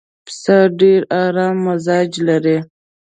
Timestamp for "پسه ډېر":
0.25-1.01